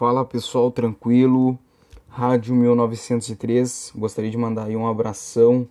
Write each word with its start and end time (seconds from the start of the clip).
Fala 0.00 0.24
pessoal, 0.24 0.70
tranquilo. 0.70 1.58
Rádio 2.08 2.54
1903. 2.54 3.92
Gostaria 3.94 4.30
de 4.30 4.38
mandar 4.38 4.64
aí 4.64 4.74
um 4.74 4.86
abração. 4.86 5.68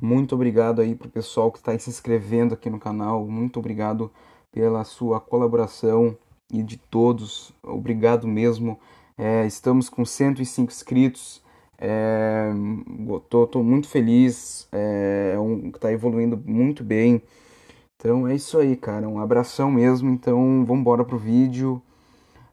Muito 0.00 0.36
obrigado 0.36 0.80
aí 0.80 0.94
pro 0.94 1.08
pessoal 1.08 1.50
que 1.50 1.58
está 1.58 1.76
se 1.76 1.90
inscrevendo 1.90 2.54
aqui 2.54 2.70
no 2.70 2.78
canal. 2.78 3.26
Muito 3.26 3.58
obrigado 3.58 4.08
pela 4.52 4.84
sua 4.84 5.18
colaboração 5.18 6.16
e 6.48 6.62
de 6.62 6.76
todos. 6.76 7.52
Obrigado 7.60 8.28
mesmo. 8.28 8.78
É, 9.18 9.44
estamos 9.44 9.88
com 9.88 10.04
105 10.04 10.70
inscritos. 10.70 11.42
É, 11.76 12.52
tô, 13.28 13.48
tô 13.48 13.64
muito 13.64 13.88
feliz. 13.88 14.68
É, 14.70 15.32
é 15.34 15.40
um, 15.40 15.72
tá 15.72 15.90
evoluindo 15.92 16.40
muito 16.46 16.84
bem. 16.84 17.20
Então 17.96 18.28
é 18.28 18.36
isso 18.36 18.58
aí, 18.58 18.76
cara. 18.76 19.08
Um 19.08 19.18
abração 19.18 19.72
mesmo. 19.72 20.08
Então 20.08 20.64
vamos 20.64 20.82
embora 20.82 21.04
pro 21.04 21.18
vídeo. 21.18 21.82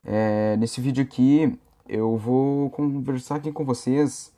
É, 0.06 0.58
nesse 0.58 0.82
vídeo 0.82 1.04
aqui 1.04 1.58
eu 1.88 2.18
vou 2.18 2.70
conversar 2.72 3.36
aqui 3.36 3.52
com 3.52 3.64
vocês 3.64 4.34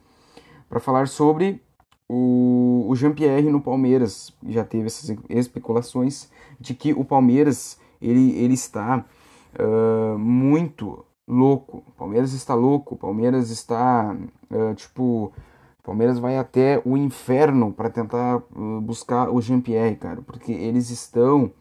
para 0.70 0.80
falar 0.80 1.08
sobre 1.08 1.62
o, 2.08 2.86
o 2.88 2.96
Jean-Pierre 2.96 3.50
no 3.50 3.62
Palmeiras. 3.62 4.32
Já 4.48 4.64
teve 4.64 4.86
essas 4.88 5.18
especulações 5.30 6.30
de 6.60 6.74
que 6.74 6.94
o 6.94 7.04
Palmeiras 7.04 7.80
ele, 8.02 8.32
ele 8.38 8.54
está 8.54 9.05
uh, 9.60 10.18
muito 10.18 11.04
louco. 11.28 11.84
O 11.88 11.91
Palmeiras 11.91 12.34
está 12.34 12.54
louco. 12.54 12.96
O 12.96 12.98
Palmeiras 12.98 13.50
está 13.50 14.16
uh, 14.52 14.76
tipo 14.76 15.34
Palmeiras 15.86 16.18
vai 16.18 16.36
até 16.36 16.82
o 16.84 16.98
inferno 16.98 17.72
para 17.72 17.91
tentar 17.91 18.41
buscar 18.82 19.30
o 19.30 19.40
Jean-Pierre, 19.40 19.96
cara, 19.96 20.20
porque 20.24 20.52
eles 20.52 20.90
estão 20.90 21.52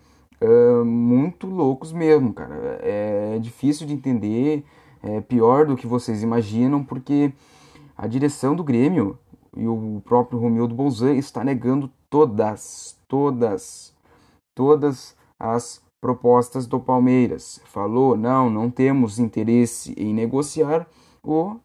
muito 0.84 1.46
loucos 1.46 1.92
mesmo, 1.92 2.32
cara. 2.32 2.78
É 2.82 3.38
difícil 3.40 3.86
de 3.86 3.92
entender, 3.92 4.64
é 5.02 5.20
pior 5.20 5.66
do 5.66 5.76
que 5.76 5.86
vocês 5.86 6.22
imaginam, 6.22 6.84
porque 6.84 7.32
a 7.96 8.06
direção 8.06 8.54
do 8.54 8.64
Grêmio 8.64 9.19
e 9.56 9.66
o 9.66 10.02
próprio 10.04 10.38
Romildo 10.38 10.74
Bolzan 10.74 11.14
está 11.14 11.44
negando 11.44 11.91
todas, 12.10 12.98
todas, 13.08 13.94
todas 14.56 15.16
as 15.38 15.82
propostas 16.00 16.66
do 16.66 16.80
Palmeiras. 16.80 17.60
Falou, 17.64 18.16
não, 18.16 18.50
não 18.50 18.70
temos 18.70 19.19
interesse 19.19 19.94
em 19.97 20.12
negociar 20.12 20.86
o 21.22 21.56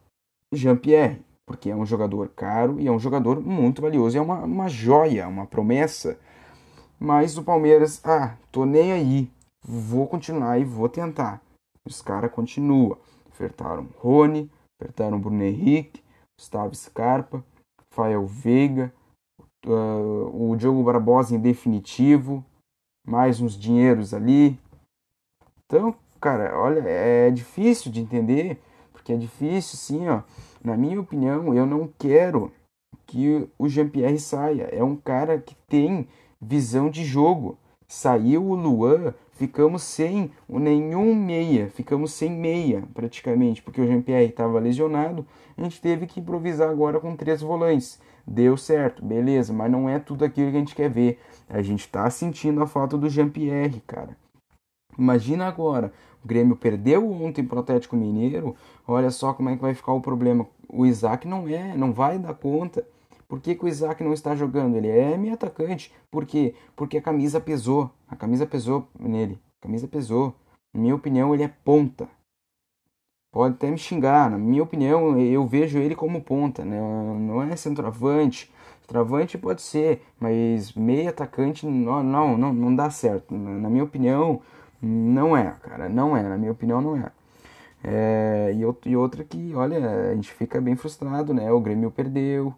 Jean-Pierre 0.53 1.21
porque 1.49 1.71
é 1.71 1.75
um 1.75 1.83
jogador 1.83 2.29
caro 2.35 2.79
e 2.79 2.87
é 2.87 2.91
um 2.91 2.99
jogador 2.99 3.41
muito 3.41 3.81
valioso, 3.81 4.15
é 4.15 4.21
uma, 4.21 4.43
uma 4.43 4.69
joia, 4.69 5.27
uma 5.27 5.47
promessa. 5.47 6.19
Mas 6.99 7.37
o 7.37 7.43
Palmeiras, 7.43 8.01
ah, 8.05 8.35
tô 8.51 8.65
nem 8.65 8.91
aí, 8.91 9.31
vou 9.63 10.07
continuar 10.07 10.59
e 10.59 10.65
vou 10.65 10.89
tentar. 10.89 11.41
Os 11.85 12.01
caras 12.01 12.31
continuam. 12.31 12.97
Ofertaram 13.29 13.87
Rony, 13.97 14.51
ofertaram 14.75 15.19
Bruno 15.19 15.43
Henrique, 15.43 16.03
Gustavo 16.37 16.75
Scarpa, 16.75 17.43
Fael 17.93 18.25
Veiga, 18.25 18.93
uh, 19.65 20.51
o 20.51 20.55
Diogo 20.57 20.83
Barbosa 20.83 21.33
em 21.33 21.39
definitivo, 21.39 22.43
mais 23.07 23.39
uns 23.39 23.57
dinheiros 23.57 24.13
ali. 24.13 24.59
Então, 25.65 25.95
cara, 26.19 26.59
olha, 26.59 26.81
é 26.81 27.31
difícil 27.31 27.91
de 27.91 28.01
entender, 28.01 28.61
porque 28.91 29.13
é 29.13 29.17
difícil, 29.17 29.77
sim, 29.77 30.09
ó 30.09 30.23
na 30.63 30.75
minha 30.75 30.99
opinião, 30.99 31.53
eu 31.53 31.65
não 31.65 31.89
quero 31.97 32.51
que 33.05 33.47
o 33.57 33.67
Jean-Pierre 33.67 34.19
saia. 34.19 34.63
É 34.71 34.83
um 34.83 34.95
cara 34.95 35.39
que 35.39 35.55
tem 35.67 36.07
visão 36.41 36.89
de 36.89 37.03
jogo. 37.03 37.57
Saiu 37.87 38.45
o 38.45 38.53
Luan, 38.53 39.13
ficamos 39.31 39.81
sem 39.81 40.31
nenhum 40.47 41.15
meia, 41.15 41.69
ficamos 41.69 42.13
sem 42.13 42.29
meia 42.29 42.83
praticamente, 42.93 43.61
porque 43.61 43.81
o 43.81 43.87
Jean-Pierre 43.87 44.29
estava 44.29 44.59
lesionado. 44.59 45.25
A 45.57 45.63
gente 45.63 45.81
teve 45.81 46.05
que 46.05 46.19
improvisar 46.19 46.69
agora 46.69 46.99
com 46.99 47.15
três 47.15 47.41
volantes. 47.41 47.99
Deu 48.27 48.55
certo, 48.55 49.03
beleza, 49.03 49.51
mas 49.51 49.71
não 49.71 49.89
é 49.89 49.97
tudo 49.97 50.23
aquilo 50.23 50.51
que 50.51 50.57
a 50.57 50.59
gente 50.59 50.75
quer 50.75 50.89
ver. 50.89 51.19
A 51.49 51.63
gente 51.63 51.81
está 51.81 52.07
sentindo 52.11 52.61
a 52.61 52.67
falta 52.67 52.95
do 52.95 53.09
Jean-Pierre, 53.09 53.81
cara. 53.87 54.15
Imagina 54.97 55.47
agora, 55.47 55.91
o 56.23 56.27
Grêmio 56.27 56.55
perdeu 56.55 57.11
ontem 57.11 57.43
para 57.43 57.57
o 57.57 57.61
Atlético 57.61 57.95
Mineiro. 57.95 58.55
Olha 58.87 59.09
só 59.09 59.33
como 59.33 59.49
é 59.49 59.55
que 59.55 59.61
vai 59.61 59.73
ficar 59.73 59.93
o 59.93 60.01
problema. 60.01 60.45
O 60.67 60.85
Isaac 60.85 61.27
não 61.27 61.47
é, 61.47 61.75
não 61.75 61.91
vai 61.91 62.19
dar 62.19 62.33
conta. 62.35 62.85
Por 63.29 63.39
que, 63.39 63.53
que 63.53 63.63
o 63.63 63.67
Isaac 63.67 64.03
não 64.03 64.11
está 64.11 64.35
jogando? 64.35 64.75
Ele 64.75 64.89
é 64.89 65.15
meio 65.15 65.35
atacante. 65.35 65.93
Por 66.09 66.25
quê? 66.25 66.55
Porque 66.75 66.97
a 66.97 67.01
camisa 67.01 67.39
pesou. 67.39 67.91
A 68.09 68.15
camisa 68.15 68.45
pesou 68.47 68.87
nele. 68.99 69.39
A 69.59 69.63
camisa 69.63 69.87
pesou. 69.87 70.35
Na 70.73 70.81
minha 70.81 70.95
opinião, 70.95 71.33
ele 71.33 71.43
é 71.43 71.47
ponta. 71.47 72.09
Pode 73.31 73.53
até 73.53 73.69
me 73.69 73.77
xingar. 73.77 74.31
Na 74.31 74.37
minha 74.37 74.63
opinião, 74.63 75.17
eu 75.19 75.47
vejo 75.47 75.77
ele 75.77 75.95
como 75.95 76.21
ponta. 76.21 76.65
Né? 76.65 76.81
Não 76.81 77.43
é 77.43 77.55
centroavante. 77.55 78.51
Travante 78.87 79.37
pode 79.37 79.61
ser, 79.61 80.01
mas 80.19 80.73
meio 80.73 81.09
atacante 81.09 81.63
não, 81.67 82.01
não, 82.01 82.35
não, 82.35 82.51
não 82.51 82.75
dá 82.75 82.89
certo. 82.89 83.35
Na 83.35 83.69
minha 83.69 83.83
opinião, 83.83 84.41
não 84.81 85.37
é, 85.37 85.53
cara, 85.61 85.87
não 85.87 86.17
é, 86.17 86.23
na 86.23 86.35
minha 86.35 86.51
opinião 86.51 86.81
não 86.81 86.97
é. 86.97 87.11
é 87.83 88.51
e, 88.55 88.89
e 88.89 88.95
outra 88.97 89.23
que, 89.23 89.53
olha, 89.53 90.09
a 90.11 90.15
gente 90.15 90.31
fica 90.33 90.59
bem 90.59 90.75
frustrado, 90.75 91.35
né? 91.35 91.51
O 91.51 91.59
Grêmio 91.59 91.91
perdeu, 91.91 92.51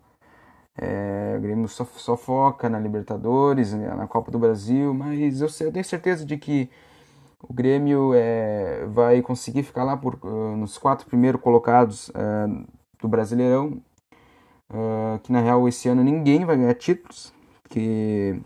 é, 0.77 1.35
o 1.37 1.41
Grêmio 1.41 1.67
só, 1.67 1.85
só, 1.85 2.15
foca 2.15 2.69
na 2.69 2.79
Libertadores, 2.79 3.73
né, 3.73 3.93
na 3.93 4.07
Copa 4.07 4.31
do 4.31 4.39
Brasil, 4.39 4.93
mas 4.93 5.41
eu, 5.41 5.47
eu 5.65 5.71
tenho 5.71 5.85
certeza 5.85 6.25
de 6.25 6.37
que 6.37 6.69
o 7.41 7.53
Grêmio 7.53 8.13
é, 8.13 8.85
vai 8.87 9.21
conseguir 9.21 9.63
ficar 9.63 9.83
lá 9.83 9.97
por, 9.97 10.15
uh, 10.23 10.55
nos 10.55 10.77
quatro 10.77 11.07
primeiros 11.07 11.41
colocados 11.41 12.09
uh, 12.09 12.67
do 13.01 13.07
Brasileirão, 13.07 13.81
uh, 14.71 15.19
que 15.23 15.31
na 15.31 15.41
real 15.41 15.67
esse 15.67 15.89
ano 15.89 16.03
ninguém 16.03 16.45
vai 16.45 16.55
ganhar 16.55 16.73
títulos, 16.75 17.33
que 17.67 18.39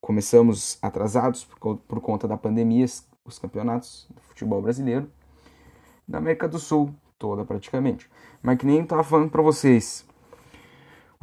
começamos 0.00 0.78
atrasados 0.82 1.44
por, 1.44 1.78
por 1.78 2.00
conta 2.00 2.28
da 2.28 2.36
pandemia, 2.36 2.84
os 3.24 3.38
campeonatos 3.38 4.06
do 4.14 4.20
futebol 4.22 4.60
brasileiro, 4.60 5.10
da 6.06 6.18
América 6.18 6.46
do 6.46 6.58
Sul 6.58 6.94
toda 7.18 7.44
praticamente. 7.44 8.10
Mas 8.42 8.58
que 8.58 8.66
nem 8.66 8.80
eu 8.80 8.86
tava 8.86 9.02
falando 9.02 9.30
para 9.30 9.40
vocês, 9.40 10.04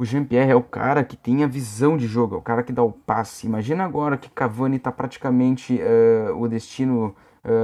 o 0.02 0.04
Jean-Pierre 0.04 0.50
é 0.50 0.56
o 0.56 0.62
cara 0.62 1.04
que 1.04 1.16
tem 1.16 1.44
a 1.44 1.46
visão 1.46 1.96
de 1.96 2.06
jogo, 2.06 2.34
é 2.34 2.38
o 2.38 2.42
cara 2.42 2.62
que 2.62 2.72
dá 2.72 2.82
o 2.82 2.92
passe. 2.92 3.46
Imagina 3.46 3.84
agora 3.84 4.18
que 4.18 4.28
Cavani 4.28 4.76
está 4.76 4.90
praticamente, 4.90 5.80
uh, 5.80 6.36
o 6.36 6.48
destino 6.48 7.14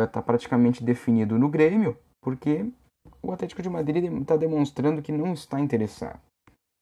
está 0.04 0.20
uh, 0.20 0.22
praticamente 0.22 0.84
definido 0.84 1.38
no 1.38 1.48
Grêmio, 1.48 1.96
porque 2.22 2.64
o 3.20 3.32
Atlético 3.32 3.60
de 3.60 3.68
Madrid 3.68 4.04
está 4.20 4.36
demonstrando 4.36 5.02
que 5.02 5.10
não 5.10 5.32
está 5.32 5.58
interessado. 5.58 6.20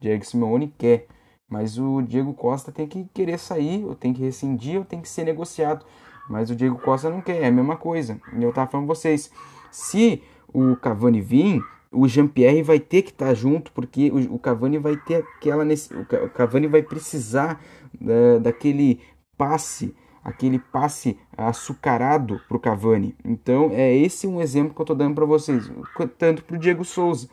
Diego 0.00 0.25
Simeone 0.27 0.75
quer 0.77 1.06
mas 1.49 1.78
o 1.78 2.03
Diego 2.03 2.34
Costa 2.34 2.72
tem 2.72 2.87
que 2.87 3.05
querer 3.15 3.39
sair, 3.39 3.84
ou 3.84 3.95
tem 3.95 4.12
que 4.12 4.21
rescindir, 4.21 4.78
ou 4.78 4.84
tem 4.84 5.00
que 5.00 5.09
ser 5.09 5.25
negociado. 5.25 5.87
Mas 6.28 6.50
o 6.50 6.56
Diego 6.56 6.77
Costa 6.78 7.09
não 7.09 7.21
quer, 7.21 7.43
é 7.43 7.47
a 7.47 7.53
mesma 7.53 7.77
coisa. 7.77 8.21
E 8.37 8.43
eu 8.43 8.53
tava 8.53 8.69
falando 8.69 8.87
pra 8.87 8.95
vocês, 8.97 9.31
se 9.71 10.22
o 10.53 10.75
Cavani 10.77 11.21
vir, 11.21 11.62
o 11.97 12.07
Jean-Pierre 12.07 12.62
vai 12.62 12.79
ter 12.79 13.03
que 13.03 13.11
estar 13.11 13.27
tá 13.27 13.34
junto, 13.34 13.73
porque 13.73 14.11
o, 14.11 14.34
o, 14.34 14.39
Cavani 14.39 14.79
vai 14.79 14.97
ter 14.97 15.25
aquela 15.37 15.65
o 15.65 16.29
Cavani 16.31 16.67
vai 16.67 16.83
precisar 16.83 17.61
uh, 18.01 18.39
daquele 18.41 19.01
passe, 19.37 19.95
aquele 20.23 20.59
passe 20.59 21.19
açucarado 21.37 22.41
pro 22.49 22.59
Cavani. 22.59 23.15
Então, 23.25 23.71
é 23.73 23.95
esse 23.95 24.27
um 24.27 24.41
exemplo 24.41 24.75
que 24.75 24.81
eu 24.81 24.87
tô 24.87 24.95
dando 24.95 25.15
para 25.15 25.25
vocês, 25.25 25.71
tanto 26.19 26.45
pro 26.45 26.59
Diego 26.59 26.84
Souza. 26.84 27.29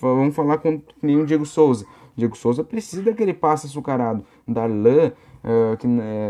Vamos 0.00 0.34
falar 0.34 0.58
com 0.58 0.82
o 1.02 1.24
Diego 1.24 1.46
Souza. 1.46 1.86
Diego 2.16 2.36
Souza 2.36 2.64
precisa 2.64 3.02
daquele 3.02 3.32
passe 3.32 3.66
açucarado. 3.66 4.24
Darlan, 4.46 5.12
uh, 5.44 5.76
que 5.76 5.86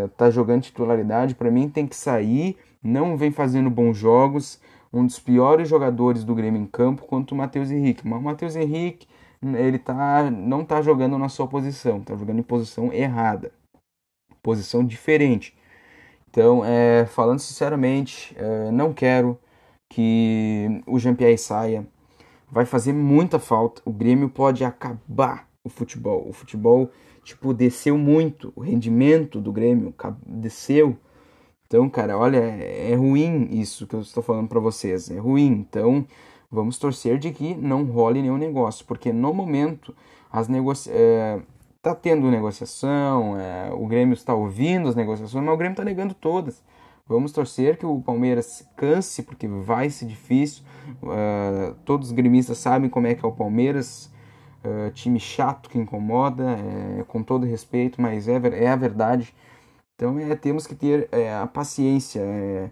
está 0.07 0.27
eh, 0.27 0.31
jogando 0.31 0.63
titularidade, 0.63 1.35
para 1.35 1.51
mim 1.51 1.69
tem 1.69 1.87
que 1.87 1.97
sair, 1.97 2.57
não 2.83 3.17
vem 3.17 3.31
fazendo 3.31 3.71
bons 3.71 3.97
jogos. 3.97 4.61
Um 4.93 5.07
dos 5.07 5.19
piores 5.19 5.69
jogadores 5.69 6.25
do 6.25 6.35
Grêmio 6.35 6.61
em 6.61 6.67
campo 6.67 7.07
quanto 7.07 7.33
o 7.33 7.37
Matheus 7.37 7.71
Henrique. 7.71 8.07
Mas 8.07 8.21
o 8.21 8.23
Matheus 8.23 8.57
Henrique, 8.57 9.07
ele 9.43 9.79
tá, 9.79 10.31
não 10.31 10.63
está 10.63 10.81
jogando 10.83 11.19
na 11.19 11.29
sua 11.29 11.47
posição, 11.47 11.99
está 11.99 12.17
jogando 12.17 12.41
em 12.41 12.43
posição 12.43 12.93
errada, 12.93 13.53
posição 14.43 14.85
diferente. 14.85 15.57
Então, 16.31 16.63
é, 16.65 17.07
falando 17.07 17.39
sinceramente, 17.39 18.35
é, 18.39 18.71
não 18.71 18.93
quero 18.93 19.39
que 19.89 20.83
o 20.87 20.99
Jean-Pierre 20.99 21.39
saia. 21.39 21.87
Vai 22.51 22.65
fazer 22.65 22.93
muita 22.93 23.39
falta. 23.39 23.83
O 23.85 23.93
Grêmio 23.93 24.29
pode 24.29 24.65
acabar 24.65 25.49
o 25.65 25.69
futebol. 25.69 26.29
O 26.29 26.33
futebol, 26.33 26.91
tipo, 27.23 27.53
desceu 27.53 27.97
muito. 27.97 28.53
O 28.55 28.61
rendimento 28.61 29.41
do 29.41 29.53
Grêmio 29.53 29.95
desceu. 30.27 30.97
Então, 31.69 31.87
cara, 31.91 32.17
olha, 32.17 32.39
é 32.39 32.95
ruim 32.95 33.47
isso 33.53 33.87
que 33.87 33.95
eu 33.95 34.01
estou 34.01 34.23
falando 34.23 34.49
para 34.49 34.59
vocês. 34.59 35.11
É 35.11 35.19
ruim. 35.19 35.67
Então, 35.69 36.07
vamos 36.51 36.79
torcer 36.79 37.19
de 37.19 37.31
que 37.31 37.55
não 37.55 37.85
role 37.85 38.23
nenhum 38.23 38.39
negócio. 38.39 38.87
Porque 38.87 39.13
no 39.13 39.35
momento, 39.35 39.95
as 40.33 40.49
negocia 40.49 40.91
é, 40.95 41.41
tá 41.83 41.95
tendo 41.95 42.31
negociação, 42.31 43.39
é, 43.39 43.71
o 43.73 43.87
Grêmio 43.87 44.15
está 44.15 44.35
ouvindo 44.35 44.89
as 44.89 44.95
negociações, 44.97 45.45
mas 45.45 45.55
o 45.55 45.57
Grêmio 45.59 45.75
está 45.75 45.85
negando 45.85 46.15
todas. 46.15 46.63
Vamos 47.07 47.33
torcer 47.33 47.77
que 47.77 47.85
o 47.85 48.01
Palmeiras 48.01 48.67
canse, 48.75 49.23
porque 49.23 49.47
vai 49.47 49.91
ser 49.91 50.07
difícil. 50.07 50.63
Uh, 51.03 51.75
todos 51.85 52.09
os 52.09 52.13
gremistas 52.13 52.59
sabem 52.59 52.89
como 52.91 53.07
é 53.07 53.15
que 53.15 53.25
é 53.25 53.29
o 53.29 53.33
Palmeiras. 53.33 54.11
Uh, 54.65 54.91
time 54.93 55.21
chato 55.21 55.71
que 55.71 55.79
incomoda, 55.79 56.45
é, 56.45 57.05
com 57.05 57.23
todo 57.23 57.47
respeito, 57.47 58.01
mas 58.01 58.27
é, 58.27 58.41
é 58.55 58.69
a 58.69 58.77
verdade. 58.77 59.35
Então 59.99 60.17
é, 60.21 60.37
temos 60.37 60.65
que 60.65 60.77
ter 60.77 61.09
é, 61.11 61.35
a 61.35 61.45
paciência. 61.45 62.21
É, 62.21 62.71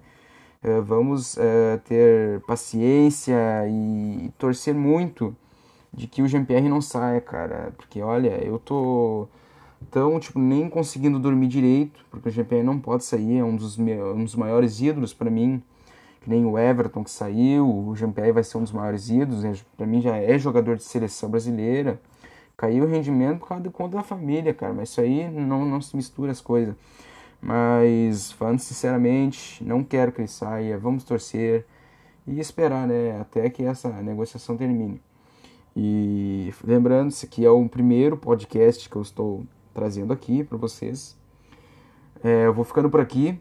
é 0.63 0.81
vamos 0.81 1.37
é, 1.37 1.79
ter 1.79 2.41
paciência 2.43 3.35
e, 3.69 4.27
e 4.27 4.33
torcer 4.39 4.73
muito 4.73 5.35
de 5.93 6.07
que 6.07 6.23
o 6.23 6.29
GPR 6.29 6.69
não 6.69 6.81
saia, 6.81 7.21
cara. 7.21 7.73
Porque 7.77 8.01
olha, 8.01 8.29
eu 8.45 8.61
tô 8.61 9.27
então, 9.83 10.21
tipo, 10.21 10.39
nem 10.39 10.69
conseguindo 10.71 11.19
dormir 11.19 11.49
direito, 11.49 12.05
porque 12.11 12.29
o 12.29 12.33
GPR 12.33 12.63
não 12.63 12.79
pode 12.79 13.05
sair, 13.05 13.39
é 13.39 13.45
um 13.45 13.57
dos, 13.57 13.77
um 13.77 14.25
dos 14.25 14.37
maiores 14.37 14.81
ídolos 14.81 15.13
para 15.13 15.29
mim, 15.31 15.61
que 16.21 16.31
nem 16.31 16.45
o 16.45 16.57
Everton 16.57 17.03
que 17.05 17.11
saiu, 17.11 17.69
o 17.69 17.95
GPR 17.97 18.33
vai 18.33 18.45
ser 18.45 18.59
um 18.59 18.63
dos 18.63 18.73
maiores 18.73 19.11
ídolos, 19.11 19.45
é, 19.45 19.53
para 19.77 19.87
mim 19.87 20.01
já 20.01 20.17
é 20.17 20.39
jogador 20.39 20.77
de 20.77 20.85
seleção 20.85 21.29
brasileira. 21.29 22.01
Caiu 22.57 22.85
o 22.85 22.89
rendimento 22.89 23.41
por 23.41 23.49
causa 23.49 23.65
de 23.65 23.71
conta 23.71 23.97
da 23.97 24.03
família, 24.03 24.55
cara, 24.55 24.73
mas 24.73 24.91
isso 24.91 25.01
aí 25.01 25.29
não, 25.29 25.67
não 25.67 25.81
se 25.81 25.95
mistura 25.97 26.31
as 26.33 26.41
coisas. 26.41 26.75
Mas, 27.47 28.33
falando 28.33 28.59
sinceramente, 28.59 29.63
não 29.63 29.85
quero 29.85 30.11
que 30.11 30.21
ele 30.21 30.27
saia, 30.27 30.77
vamos 30.77 31.05
torcer 31.05 31.65
e 32.27 32.41
esperar, 32.41 32.89
né, 32.89 33.21
até 33.21 33.49
que 33.49 33.63
essa 33.63 33.89
negociação 34.03 34.57
termine. 34.57 35.01
E 35.77 36.53
lembrando, 36.65 37.11
esse 37.11 37.25
aqui 37.25 37.45
é 37.45 37.49
o 37.49 37.69
primeiro 37.69 38.17
podcast 38.17 38.91
que 38.91 38.97
eu 38.97 39.03
estou 39.03 39.47
trazendo 39.73 40.13
aqui 40.13 40.43
para 40.43 40.59
vocês. 40.59 41.17
É, 42.25 42.47
eu 42.47 42.53
vou 42.53 42.65
ficando 42.65 42.91
por 42.91 42.99
aqui. 42.99 43.41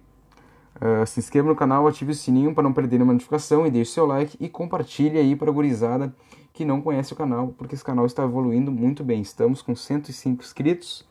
Uh, 0.76 1.04
se 1.08 1.20
inscreva 1.20 1.48
no 1.48 1.56
canal, 1.56 1.88
ative 1.88 2.12
o 2.12 2.16
sininho 2.16 2.54
para 2.54 2.62
não 2.62 2.74
perder 2.74 2.98
nenhuma 2.98 3.14
notificação 3.14 3.66
e 3.66 3.72
deixe 3.72 3.90
seu 3.90 4.06
like 4.06 4.38
e 4.40 4.48
compartilhe 4.48 5.18
aí 5.18 5.36
para 5.36 5.50
a 5.50 5.54
gurizada 5.54 6.14
que 6.54 6.64
não 6.64 6.80
conhece 6.80 7.12
o 7.12 7.16
canal, 7.16 7.56
porque 7.58 7.74
esse 7.74 7.84
canal 7.84 8.06
está 8.06 8.24
evoluindo 8.24 8.72
muito 8.72 9.04
bem. 9.04 9.20
Estamos 9.20 9.64
com 9.64 9.76
105 9.76 10.44
inscritos. 10.44 11.02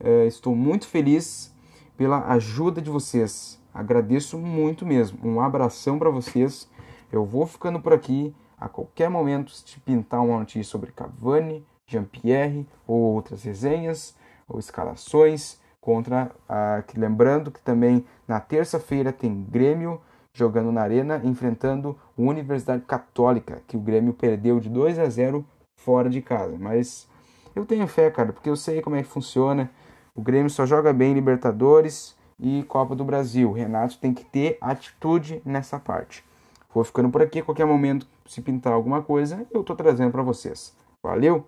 Uh, 0.00 0.26
estou 0.26 0.56
muito 0.56 0.88
feliz 0.88 1.54
pela 2.00 2.32
ajuda 2.32 2.80
de 2.80 2.88
vocês. 2.88 3.60
Agradeço 3.74 4.38
muito 4.38 4.86
mesmo. 4.86 5.18
Um 5.22 5.38
abração 5.38 5.98
para 5.98 6.08
vocês. 6.08 6.66
Eu 7.12 7.26
vou 7.26 7.46
ficando 7.46 7.78
por 7.78 7.92
aqui. 7.92 8.34
A 8.58 8.70
qualquer 8.70 9.10
momento, 9.10 9.52
se 9.52 9.78
pintar 9.80 10.22
uma 10.22 10.38
notícia 10.38 10.64
sobre 10.64 10.92
Cavani, 10.92 11.62
Jean-Pierre 11.86 12.66
ou 12.86 12.96
outras 12.96 13.42
resenhas, 13.42 14.16
ou 14.48 14.58
escalações 14.58 15.60
contra 15.78 16.34
a 16.48 16.82
que 16.88 16.98
lembrando 16.98 17.50
que 17.50 17.60
também 17.60 18.06
na 18.26 18.40
terça-feira 18.40 19.12
tem 19.12 19.44
Grêmio 19.44 20.00
jogando 20.32 20.72
na 20.72 20.80
Arena 20.80 21.20
enfrentando 21.22 21.98
a 22.16 22.22
Universidade 22.22 22.82
Católica, 22.86 23.62
que 23.68 23.76
o 23.76 23.80
Grêmio 23.80 24.14
perdeu 24.14 24.58
de 24.58 24.70
2 24.70 24.98
a 24.98 25.06
0 25.06 25.44
fora 25.76 26.08
de 26.08 26.22
casa. 26.22 26.56
Mas 26.58 27.06
eu 27.54 27.66
tenho 27.66 27.86
fé, 27.86 28.10
cara, 28.10 28.32
porque 28.32 28.48
eu 28.48 28.56
sei 28.56 28.80
como 28.80 28.96
é 28.96 29.02
que 29.02 29.08
funciona. 29.10 29.70
O 30.14 30.22
Grêmio 30.22 30.50
só 30.50 30.66
joga 30.66 30.92
bem 30.92 31.14
Libertadores 31.14 32.16
e 32.38 32.62
Copa 32.64 32.94
do 32.94 33.04
Brasil. 33.04 33.50
O 33.50 33.52
Renato 33.52 33.98
tem 33.98 34.12
que 34.12 34.24
ter 34.24 34.58
atitude 34.60 35.42
nessa 35.44 35.78
parte. 35.78 36.24
Vou 36.72 36.84
ficando 36.84 37.10
por 37.10 37.22
aqui, 37.22 37.40
a 37.40 37.44
qualquer 37.44 37.66
momento, 37.66 38.06
se 38.26 38.40
pintar 38.40 38.72
alguma 38.72 39.02
coisa, 39.02 39.46
eu 39.50 39.62
tô 39.64 39.74
trazendo 39.74 40.12
para 40.12 40.22
vocês. 40.22 40.74
Valeu! 41.02 41.46